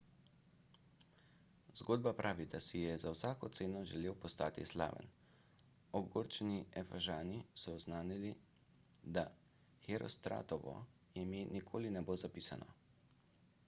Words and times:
zgodba 1.81 2.13
pravi 2.21 2.45
da 2.53 2.61
si 2.67 2.79
je 2.83 2.93
za 3.03 3.11
vsako 3.15 3.49
ceno 3.57 3.83
želel 3.91 4.15
postati 4.23 4.65
slaven 4.69 5.11
ogorčeni 6.01 6.57
efežani 6.83 7.37
so 7.65 7.75
oznanili 7.81 8.33
da 9.19 9.25
herostratovo 9.87 10.75
ime 11.25 11.45
nikoli 11.59 11.93
ne 12.01 12.05
bo 12.11 12.17
zapisano 12.27 12.73